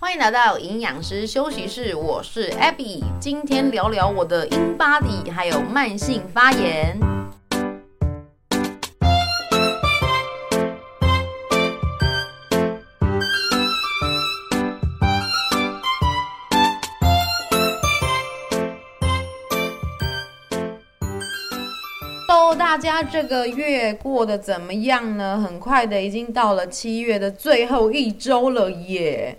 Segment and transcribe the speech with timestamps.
[0.00, 6.96] 欢迎来到营养师休息室，我是 Abby，今天聊聊我的 InBody 还有慢性发炎。
[22.28, 25.40] 都大家这个月过得怎么样呢？
[25.40, 29.36] 很快的，已经到了七月的最后一周了耶。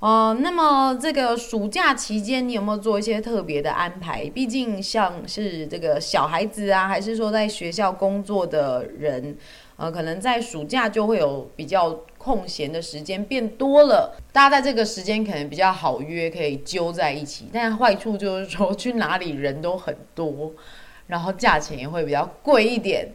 [0.00, 4.24] 哦、那么这个暑假期间，你有没有做一些特别的安排？
[4.30, 9.36] 毕竟像是这个小孩子啊，还是说在学校工作的人，
[9.76, 17.50] 呃，可能在暑假就会有比较空闲的时间变多了，大家在这个时间可能比较好约，可以揪在一起。
[17.52, 20.50] 但坏处就是说，去哪里人都很多，
[21.08, 23.06] 然后价钱也会比较贵一点。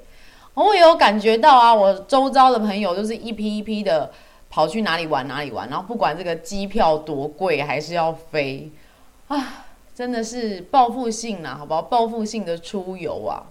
[0.54, 4.12] 我也有感觉到啊，我周遭的朋友都是一批一批的。
[4.56, 8.72] 跑去哪里玩哪里玩，然后不管这个机票多贵，还是要飞
[9.28, 11.82] 啊，真的是报复性啦，好不好？
[11.82, 13.44] 报复性的出游啊，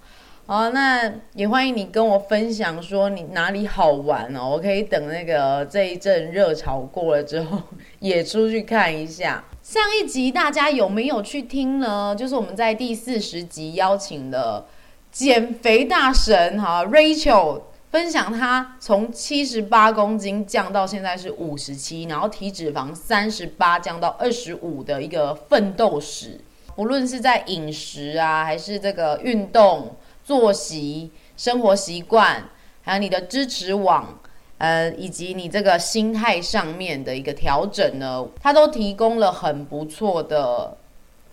[0.47, 7.61] 好，那也欢迎你跟我分享说你哪里好玩哦，我可以等那个这一阵热潮过了之后，
[8.01, 9.45] 也出去看一下。
[9.63, 12.17] 上一集大家有没有去听呢？
[12.17, 14.65] 就是我们在第四十集邀请的
[15.13, 17.61] 减肥大神哈 Rachel。
[17.95, 26.41] 分享他从七十八公斤降到现在是五十七，然后体脂肪三十八降到二十五的一个奋斗史。
[26.75, 32.43] 无论是在饮食啊，还是这个运动、作息、生活习惯，
[32.83, 34.19] 还有你的支持网，
[34.59, 40.77] 呃，以及你这个心态上面的一个调整呢，他都提供了很不错的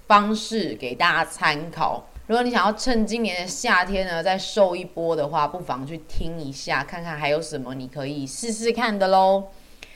[0.06, 2.06] 方式给大家参考。
[2.28, 9.50] 如果你想要趁今年的夏天呢，再瘦一波的话，不妨去听一下，看看还有什么你可以试试看的喽。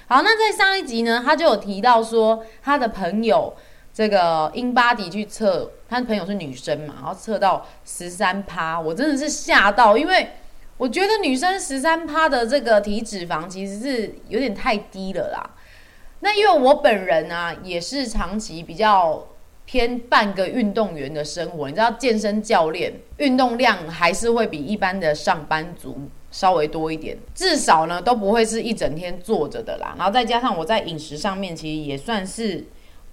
[0.08, 3.56] 好，那在上一集呢，他就有提到说，他的朋友
[3.94, 10.32] 这个英巴迪去测，他的朋友是女生嘛，然后测到十三趴，我真的是吓到，因为
[10.78, 15.52] 我觉得女生十三趴的这个体脂肪其实是有点太低了啦。
[16.20, 19.26] 那因为我本人啊，也是长期比较。
[19.66, 25.98] 偏半个运动员的生活，你知道健身教练运动量还是会比一般的上班族
[26.32, 29.96] 稍微多一点，至少呢都不会是一整天坐着的啦。
[29.98, 32.66] 然后再加上我在饮食上面其实也算是。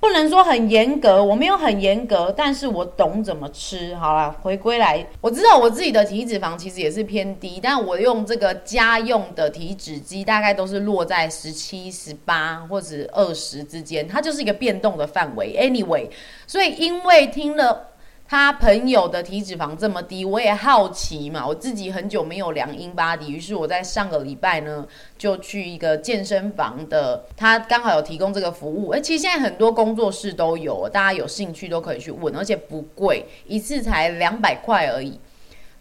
[0.03, 3.95] 不能说很严格，我没有很严格，但是我懂怎么吃。
[3.95, 15.57] 好了，回归来，我知道我自己的体脂肪其实也是偏低，但我用这个家用的体脂机，大概都是落在十七、十八或者二十之间，它就是一个变动的范围。
[15.57, 16.11] Anyway，
[16.49, 17.92] 所以因为听了。
[18.33, 21.47] 他朋友的体脂肪这么低，我也好奇嘛。
[21.47, 24.89] 我自己很久没有量 InBody，于是我在上个礼拜呢，
[25.19, 28.91] 就去一个健身房的，他刚好有提供这个服务。
[28.91, 35.21] 而其实现在很多工作室都有，大家有兴趣都可以去问，而且不贵，一次才两百块而已。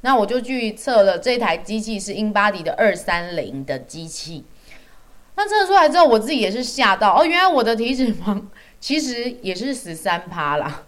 [0.02, 4.44] 那我就去测了，这台机器是 InBody 的二三零的机器。
[5.38, 8.42] 那测出来之后，我自己也是吓到哦，原来我的体脂肪
[8.82, 10.84] 其实也是十三趴啦。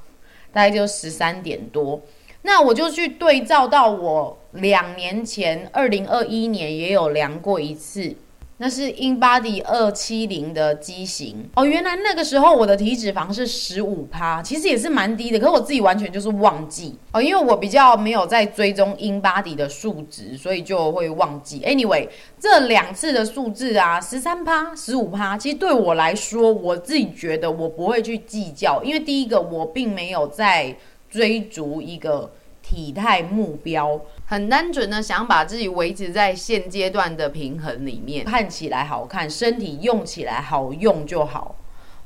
[0.53, 1.99] 大概就十三点多，
[2.43, 8.15] 那我就去对照到我两年前二零二一年也有量过一次，
[8.57, 11.65] 那是 InBody 二七零的机型哦。
[11.65, 21.61] 原来那个时候我的体脂肪是十五趴，其实也是蛮低的，可是我自己完全就是忘记哦，因为我比较没有在追踪 InBody 的数值，所以就会忘记。
[21.61, 22.07] Anyway，
[22.39, 30.75] 这两次的数字啊，十三趴、十五趴，其实对我来说，我自己觉得我不会去计较，因为第一个我并没有在
[31.09, 32.31] 追逐一个
[32.61, 33.99] 体态目标。
[34.33, 41.55] 很单纯的想把自己维持在现阶段的平衡里面，看起来好看，身体用起来好用就好。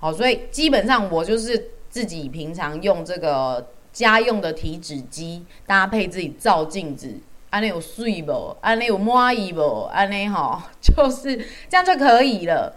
[0.02, 7.18] 好，所以基本上我就是自己平常用这个家用的体脂机，搭配自己照镜子，
[7.50, 8.54] 安利有睡不？
[8.60, 9.84] 安利有满意不？
[9.94, 11.38] 安利哈， 就是
[11.70, 12.76] 这样就可以了，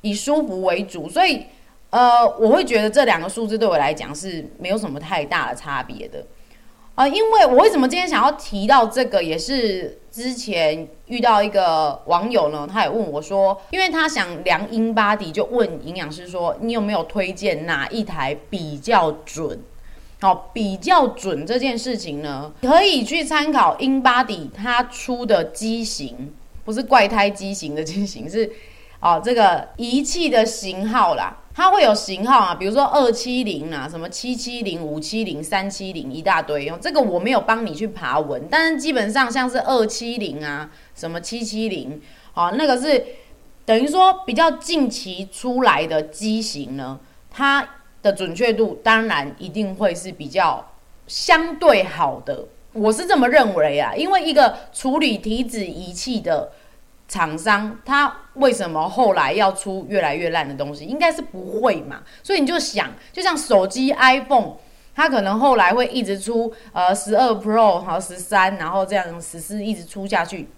[0.00, 1.08] 以舒服为主。
[1.08, 1.46] 所以，
[1.90, 6.26] 呃，我会觉得这两个数字对我来讲是没有什么太大的差别的。
[6.94, 19.58] 啊、因为我为什么今天想要提到这个，也是之前遇到一个网友呢，他也问我说，因为他想量 InBody，就问营养师说，你有没有推荐哪一台比较准？
[20.20, 26.32] 好、比较准这件事情呢，可以去参考 InBody 它出的机型，
[26.64, 28.50] 不是怪胎机型的机型，是
[29.04, 31.36] 哦这个仪器的型号啦。
[31.56, 36.76] 它会有型号啊，比如说二七零啊，什么七七零、五七零、三七零，一大堆用。
[36.80, 42.02] 这个我没有帮你去爬文，但是基本上像是二七零啊，什么七七零，
[42.32, 43.04] 好，那个是
[43.64, 46.98] 等于说比较近期出来的机型呢，
[47.30, 47.64] 它
[48.02, 50.72] 的准确度当然一定会是比较
[51.06, 53.94] 相对好的，我是这么认为啊。
[53.94, 56.50] 因为一个处理体脂仪器的
[57.08, 60.84] 厂商，他为什么后来要出越来越烂的东西？
[60.84, 62.02] 应该是不会嘛。
[62.22, 64.54] 所以你就想，就像手机 iPhone，
[64.94, 70.48] 它可能后来会一直出呃十二 Pro 和十三，然后这样十四一直出下去。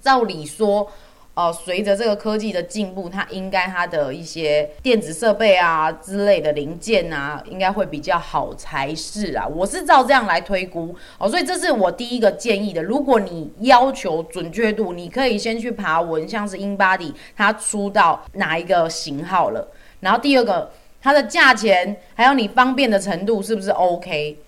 [0.00, 0.90] 照理说。
[1.34, 9.44] 哦，随着这个科技的进步，它应该它的一些电子设备啊之类的零件啊，应该会比较好才是啊。
[9.44, 12.80] 我是照这样来推估哦，所以这是我第一个建议的。
[12.80, 19.68] 如果你要求准确度，你可以先去爬文，像是英巴迪它出到哪一个型号了。
[19.98, 20.70] 然后第二个，
[21.02, 24.38] 它的价钱还有你方便的程度是不是 OK？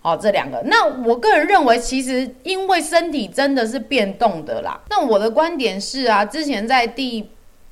[0.00, 4.80] 好，这两个，那我个人认为，其实因为身体真的是变动的啦。
[4.90, 7.28] 那我的观点是啊，之前在第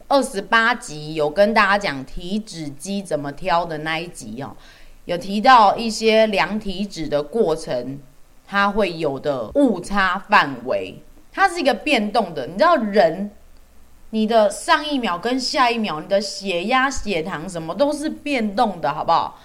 [0.09, 4.57] 二十八集有跟大家讲体脂机怎么挑的那一集哦，
[5.05, 8.01] 有提到一些量体脂的过程，
[8.47, 10.97] 它会有的误差范围，
[11.33, 12.49] 它是一个变动的。
[12.49, 13.31] 你知道人，
[14.11, 19.41] 你的上一秒跟下一秒，你的血压、血糖什么都是变动的，好不好？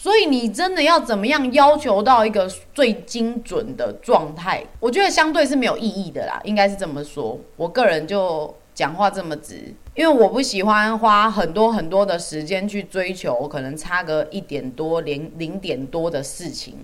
[0.00, 4.64] 所以你真的要怎么样要求到一个最精准的状态？
[4.78, 7.36] 我觉得相对是没有意义的啦，应该是这么说。
[7.56, 16.76] 我个人就讲话这么直，因为我不喜欢花很多很多的时间去追求可能差个一点多、零零点多的事情。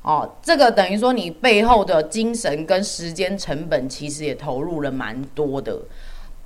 [0.00, 5.78] 哦，这个等于说你背后的精神跟时间成本其实也投入了蛮多的。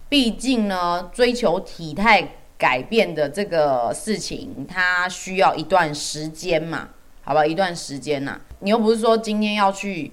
[0.09, 2.39] 毕竟呢，追求体态。
[2.65, 6.89] 改变的这个事情，它需要一段时间嘛，
[7.23, 10.13] 好吧，一段时间呐、你又不是说今天要去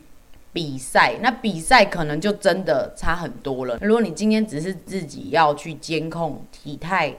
[0.52, 3.80] 比赛，那比赛可能就真的差很多了。
[3.82, 7.16] 如果你今天只是自己要去监控体态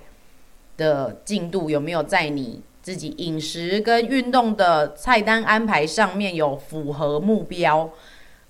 [0.77, 7.89] 的进度有没有在你自己饮食跟运动的菜单安排上面有符合目标，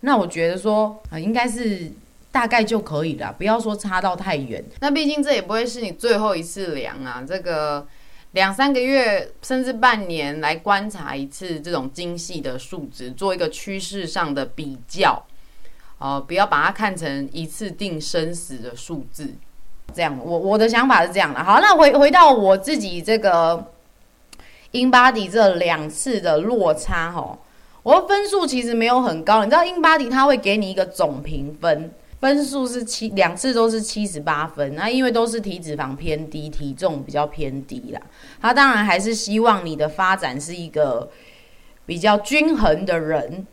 [0.00, 1.93] 那我觉得说啊，应该是。
[2.32, 4.64] 大概就可以了，不要说差到太远。
[4.81, 7.87] 那毕竟这也不会是你最后一次量啊，这个
[8.32, 15.23] 两三个月甚至半年来观察一次这种精细的数值，做一个趋势上的比较。
[15.99, 19.35] 呃，不要把它看成一次定生死的数字。
[19.94, 21.44] 这样，我我的想法是这样的。
[21.44, 23.70] 好，那回回到我自己这个
[24.73, 27.38] InBody 这两次的落差哈，
[27.82, 29.44] 我的分数其实没有很高。
[29.44, 31.93] 你知道 InBody 它会给你一个总评分。
[32.23, 38.01] 分数是七，两次都是七十八分，那因为都是体脂肪偏低，体重比较偏低啦。
[38.41, 41.11] 他当然还是希望你的发展是一个
[41.85, 43.45] 比较均衡的人。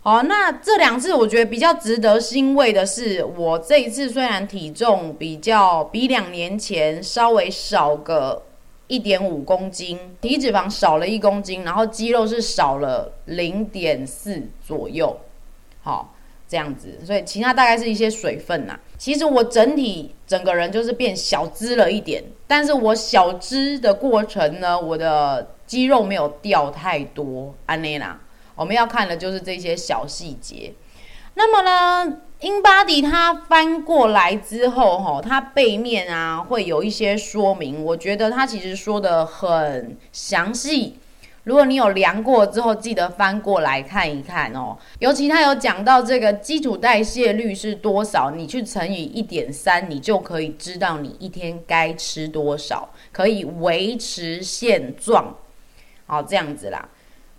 [0.00, 8.42] 好，那这两次我觉得比较值得欣慰的是，我这一次虽然体重比较比两年前稍微少个
[8.86, 15.14] 一点五公斤，体脂肪少了一公斤，然后肌肉是少了零点四左右。
[15.82, 16.14] 好。
[16.48, 27.54] 这样子，所以其他大概是一些水分呐、其实我整体整个人就是变小只了一点，但是我小只的过程呢，我的肌肉没有掉太多。
[27.66, 28.20] 安内啦，
[28.54, 30.72] 我们要看的就是这些小细节。
[31.36, 37.84] 那么呢，InBody 它翻过来之后，哈，它背面啊会有一些说明。
[37.84, 41.00] 我觉得它其实说得很详细。
[41.44, 44.76] 如果你有量过之后，记得翻过来看一看哦。
[44.98, 55.36] 尤其他有讲到这个基础代谢率是多少，你去乘以一点三，你就可以知道你一天该吃多少，可以维持现状。
[56.06, 56.88] 好，这样子啦。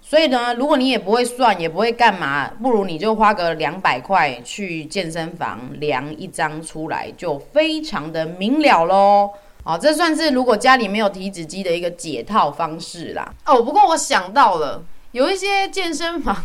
[0.02, 9.32] 所以呢，如果你也不会算，也不会干嘛，不如你就花个两百块去健身房量一张出来，就非常的明了喽。
[9.66, 13.34] 哦，这算是如果家里没有体脂机的一个解套方式啦。
[13.48, 16.38] 哦，不过我想到了，有一些健身房，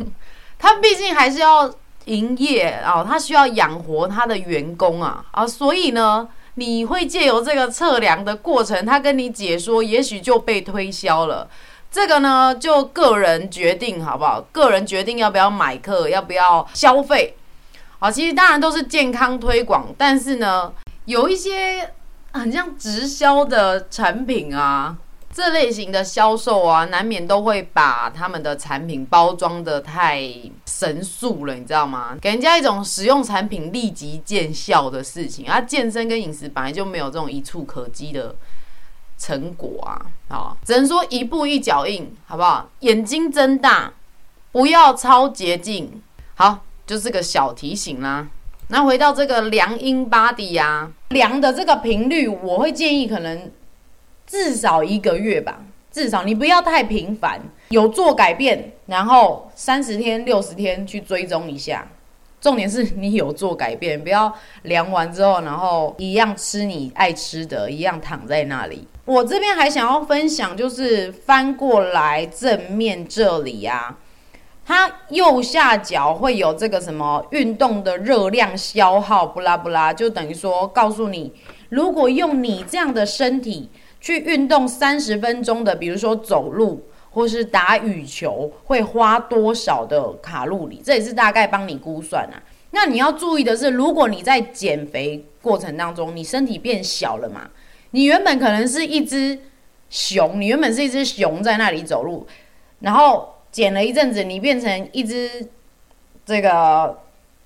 [0.58, 1.70] 它毕竟还是要
[2.06, 11.46] 营业哦，它需要养活它的员工啊啊，所以呢，你会借由这个测量的过程，他跟你解说，也许就被推销了。
[11.90, 14.40] 这个呢，就个人决定好不好？
[14.50, 17.36] 个人决定要不要买课，要不要消费。
[17.98, 20.72] 好，其实当然都是健康推广，但是呢，
[21.04, 21.92] 有一些。
[22.32, 24.96] 很像直销的产品啊，
[25.32, 30.22] 这类型的销售啊，难免都会把他们的产品包装得太
[30.66, 32.16] 神速了，你知道吗？
[32.20, 35.46] 给人家一种使用产品立即见效的事情。
[35.49, 38.34] 而、啊、健身跟饮食本来就没有这种一触可及的
[39.18, 42.68] 成果啊，好，只能说一步一脚印，好不好？
[42.80, 43.92] 眼睛睁大，
[44.52, 46.02] 不要超捷径。
[46.34, 48.28] 好，就是个小提醒啦。
[48.72, 53.50] 那回到这个量 InBody 啊，量的这个频率，我会建议可能
[54.24, 61.86] 至少一个月吧，至少你不要太频繁，有做改变，然后三十天、六十天去追踪一下。
[62.40, 68.86] 重点是你有做改变，不要量完之后，然后一样吃你爱吃的，一样躺在那里。
[69.04, 73.98] 我这边还想要分享，就是翻过来正面这里啊，
[74.70, 81.32] 它右下角会有这个什么运动的热量消耗，不拉不拉，就等于说告诉你，
[81.70, 83.68] 如果用你这样的身体
[84.00, 86.86] 去运动三十分钟的，比如说走路。
[87.12, 90.80] 或是打羽球会花多少的卡路里？
[90.84, 92.38] 这也是大概帮你估算啊。
[92.70, 97.50] 那你要注意的是，如果你在减肥过程当中，你身体变小了嘛，
[97.90, 99.36] 你原本可能是一只
[99.88, 102.24] 熊，你原本是一只熊在那里走路，
[102.78, 105.49] 然后减了一阵子，你变成一只
[106.25, 106.99] 这个。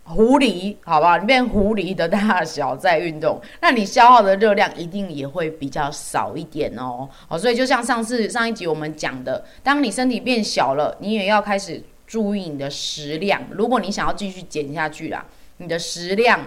[0.07, 1.17] 狐狸，好不好？
[1.17, 7.09] 你变狐狸的大小在运动，那你消耗的热量一定也会比较少一点哦。
[7.27, 13.41] 好，所以就像上次上一集我们讲的，当你身体变小了，你也要开始注意你的食量。
[13.53, 15.25] 如果你想要继续减下去啦，
[15.57, 16.39] 你的食量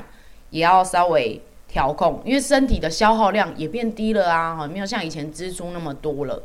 [0.52, 6.44] 也要稍微调控，因为身体的消耗量也变低了啊，没有像以前支出那么多了。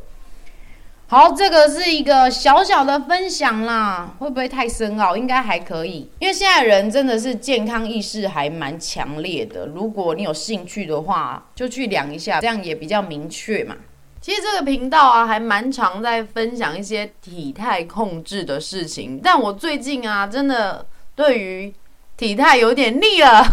[1.12, 5.14] 好，这个是一个小小的分享啦，会不会太深奥？
[5.14, 9.66] 应该还可以，因为现在人真的是健康意识还蛮强烈的。
[9.66, 13.76] 如果你有兴趣的话，就去量一下，这样也比较明确嘛。
[14.22, 21.74] 其实这个频道啊，还蛮常在分享一些体态控制的事情，但我最近啊，真的对于
[22.16, 23.44] 体态有点腻了，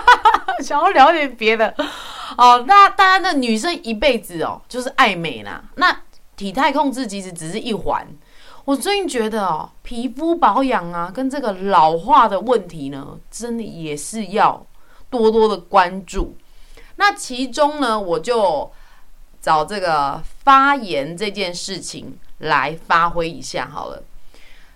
[0.62, 1.74] 想要聊点别的。
[2.36, 5.64] 哦，那大家的女生一辈子哦，就是爱美啦。
[5.76, 6.02] 那
[6.38, 8.06] 体态控制其实只是一环，
[8.64, 14.64] 我最近觉得哦，皮肤保养啊，跟这个老化的问题呢，真的也是要
[15.10, 16.36] 多多的关注。
[16.94, 18.70] 那其中呢，我就
[19.40, 24.04] 找这个发炎这件事情来发挥一下好了，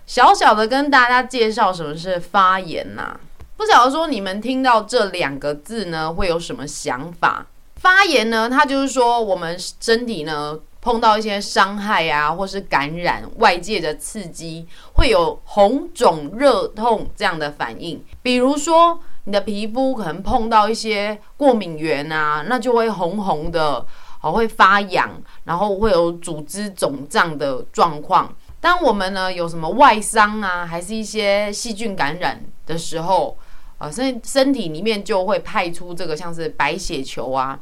[0.04, 3.21] 小小的跟大家介绍什么是发炎呐、
[3.57, 7.47] 不晓得说你们听到这两个字呢，会有什么想法？
[7.76, 10.59] 发炎呢，它就是说我们身体呢。
[10.83, 18.05] 碰到一些伤害啊，或是感染，外界的刺激，会有红肿、热痛这样的反应。
[18.21, 23.87] 比如说，你的皮肤可能碰到一些过敏源啊，那就会红红的，
[24.23, 25.09] 哦，会发痒，
[25.45, 28.35] 然后会有组织肿胀的状况。
[28.61, 33.39] 当我们呢有什么外伤啊，还是一些细菌感染的时候，
[33.79, 37.61] 啊，身身体里面就会派出这个像是白血球啊。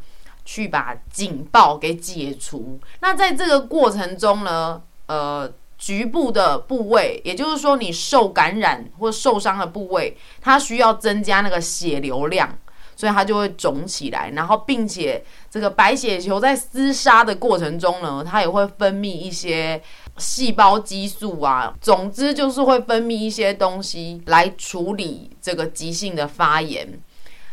[0.52, 2.76] 去把警报给解除。
[2.99, 12.59] 那在这个过程中呢，呃，局部的部位，也就是说你受感染或受伤的部位，它需要增加那个血流量，
[12.97, 14.30] 所以它就会肿起来。
[14.30, 19.80] 然后，并且这个白血球在厮杀的过程中呢，它也会分泌一些
[20.19, 21.73] 细胞激素啊。
[21.80, 27.00] 总之就是会分泌一些东西来处理这个急性的发炎。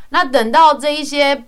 [0.10, 1.44] 那等到这一些。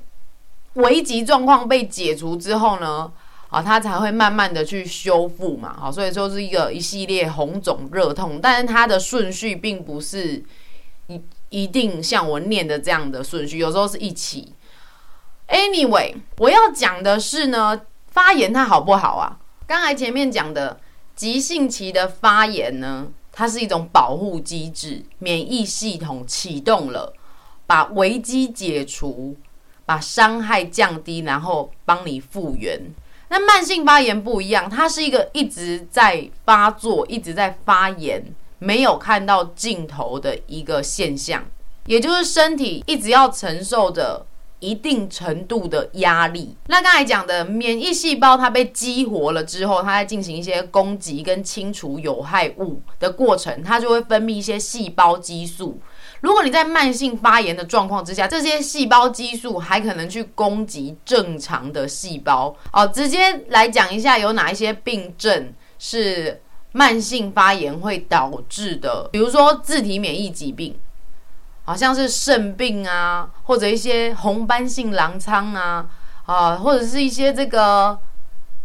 [0.74, 3.12] 危急状况被解除之后呢，
[3.50, 10.44] 啊，它才会慢慢的去修复嘛，好，所以说是一个一系列红肿热痛，但是它的顺序并不是
[11.08, 14.54] 一一定像我念的这样的顺序，有时候是一起。
[15.48, 19.40] Anyway，我要讲的是呢，发炎它好不好啊？
[19.66, 20.80] 刚才前面讲的
[21.16, 27.14] 急性期的发炎呢，它是一种保护机制，免疫系统启动了，
[27.66, 29.36] 把危机解除。
[29.89, 32.79] 把伤害降低，然后帮你复原。
[33.29, 38.24] 那慢性发炎不一样，它是一个一直在发作、一直在发炎，
[38.60, 41.43] 没有看到尽头的一个现象。
[41.88, 44.24] 也就是身体一直要承受着
[44.60, 46.55] 一定程度的压力。
[46.67, 55.79] 那刚才讲的免疫细胞，它被激活了之后，它在进行一些攻击跟清除有害物的过程，它就会分泌一些细胞激素。
[56.22, 62.86] 如果你在慢性发炎的状况之下，这些细胞激素还可能去攻击正常的细胞哦。
[62.88, 66.42] 直接来讲一下，有哪一些病症是
[66.74, 69.08] 慢性发炎会导致的？
[69.12, 70.78] 比如说自体免疫疾病，
[71.64, 75.86] 好像是肾病啊，或者一些红斑性狼疮啊，
[76.26, 77.98] 啊，或者是一些这个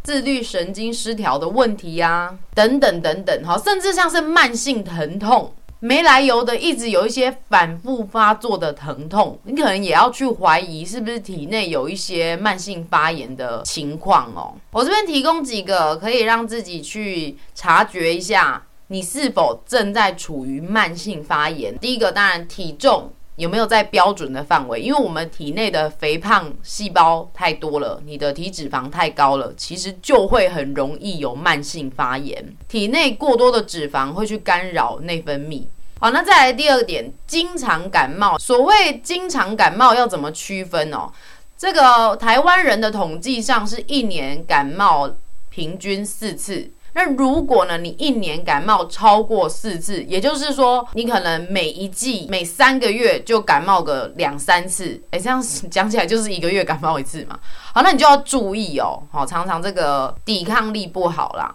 [0.02, 5.54] 自律神经失调的问题呀，等等等等，哈，甚至像是慢性疼痛。
[5.84, 14.54] 没来由的，一直有一些反复发作的疼痛，你可能也要去怀疑是不是体内有一些慢性发炎的情况哦。
[14.70, 21.78] 我这边提供几个可以让自己去察觉一下，你是否正在处于慢性发炎。
[21.78, 24.80] 第一个，当然体重有没有在标准的范围？
[24.80, 32.56] 因为我们体内的肥胖细胞太多了，你的体脂肪太高了，其实就会很容易有慢性发炎。
[32.66, 35.64] 体内过多的脂肪会去干扰内分泌。
[36.04, 38.36] 好，那再来第二点，经常感冒。
[38.36, 41.10] 所谓经常感冒要怎么区分哦？
[41.56, 45.08] 这个台湾人的统计上是一年感冒
[45.48, 46.70] 平均四次。
[46.92, 57.38] 那如果呢，你一年感冒超过四次，也就是说，你可能每一季每三个月就感冒个两三次，诶，这样讲起来就是一个月感冒一次嘛。
[57.72, 61.54] 好，那你就要注意哦，好，常常这个抵抗力不好啦。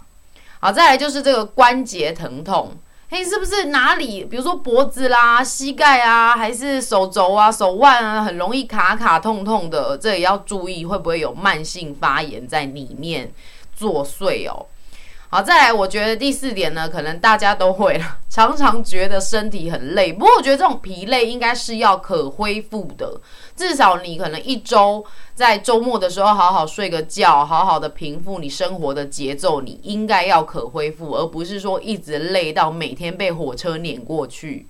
[0.59, 2.71] 好，再来就是这个关节疼痛，
[3.11, 13.33] 嘿，是不是哪里，比如说脖子啦、膝盖啊，还是手肘啊、手腕啊，很容易卡卡痛痛的，这也要注意会不会有慢性发炎在里面
[13.75, 14.67] 作祟哦。
[15.31, 20.11] 好，再来，我觉得第四点呢，可能大家都会了， 常常觉得身体很累。
[20.11, 23.21] 不过我觉得这种疲累应该是要可恢复的，
[23.55, 25.05] 至少你可能一周
[25.35, 34.65] 在周末的时候好好睡个觉，好好的平复你生活的节奏，你应该要可恢复，而不是说一直累到每天被火车碾过去。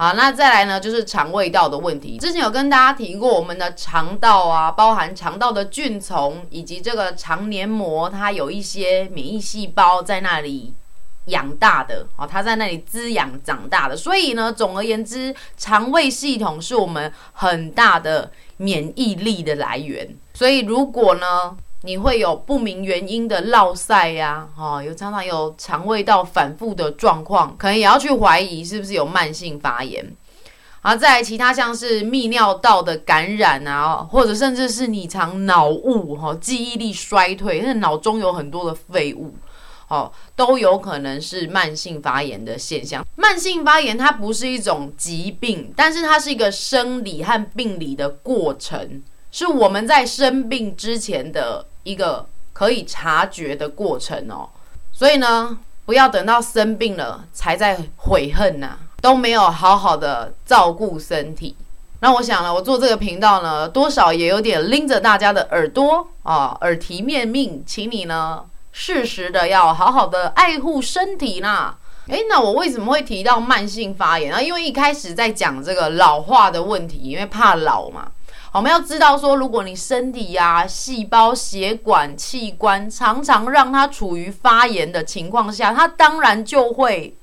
[0.00, 2.18] 好，那再来呢，就是肠胃道的问题。
[2.18, 10.72] 之前有跟大家提过，我们的肠道啊，包含肠道的菌丛以及这个肠黏膜，它有一些免疫细胞在那里
[11.24, 13.96] 养大的哦，它在那里滋养长大的。
[13.96, 20.08] 所以呢，总而言之，肠胃系统是我们很大的免疫力的来源。
[20.32, 30.04] 所以如果呢，你会有不明原因的落晒呀，哦，有常常有肠胃道反复的状况，可能也要去怀疑是不是有慢性发炎。
[30.80, 39.34] 好，再来其他像是泌尿道的感染啊，或者甚至是你常脑雾哈，记忆力衰退，那脑中有很多的废物，
[39.88, 43.06] 哦，都有可能是慢性发炎的现象。
[43.14, 49.02] 慢性发炎它不是一种疾病，但是它是一个生理和病理的过程。
[49.30, 54.48] 是我们在生病之前的一个可以察觉的过程哦，
[54.92, 61.54] 所以呢，不要等到生病了才在悔恨呐，都没有好好的照顾身体。
[62.00, 71.76] 那我想呢，我做这个频道呢，多少也有点拎着大家的耳朵啊，耳提面命，请你呢适时的要好好的爱护身体啦。
[72.06, 74.40] 诶，那我为什么会提到慢性发炎啊？
[74.40, 78.10] 因为一开始在讲这个老化的问题，因为怕老嘛。
[78.50, 87.16] 我们要知道说，如果你身体呀、啊、细胞、血管、器官常常让它处于发炎的情况下，它当然就会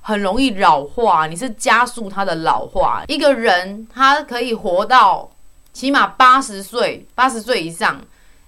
[0.00, 1.26] 很容易老化。
[1.26, 3.04] 你是加速它的老化。
[3.06, 5.30] 一个人他可以活到
[5.72, 8.00] 起码八十岁，八十岁以上，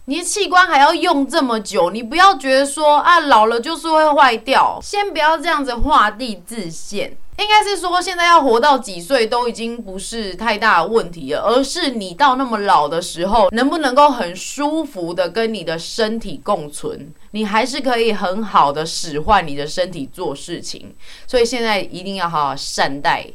[0.06, 7.16] 你的器官还要用这么久，你不要觉得说啊老了就是会坏掉，先不要这样子画地自限。
[7.38, 20.94] 应该是说，现在要活到几岁都已经不是太大问题了，而是你到那么老的时候，能不能够很舒服的跟你的身体共存，你还是可以很好的使唤你的身体做事情。
[21.26, 23.26] 所以现在一定要好好善待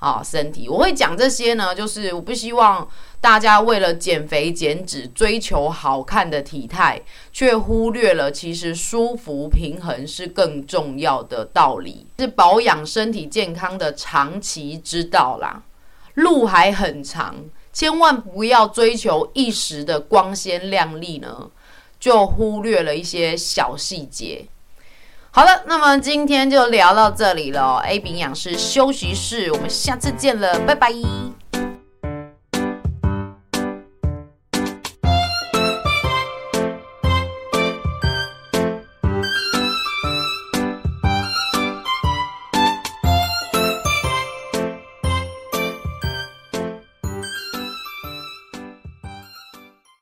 [0.00, 0.68] 啊身体。
[0.68, 2.88] 我会讲这些呢，就是我不希望。
[3.22, 6.98] 大家为了减肥减脂，追求好看的体态，
[7.30, 15.62] 却忽略了其实舒服平衡是更重要的道理，是保养身体健康的长期之道啦。
[16.14, 17.36] 路还很长，
[17.74, 21.50] 千万不要追求一时的光鲜亮丽呢，
[21.98, 24.46] 就忽略了一些小细节。
[25.32, 27.76] 好了，那么今天就聊到这里了。
[27.86, 30.92] A 饼营养师休息室，我们下次见了，拜拜。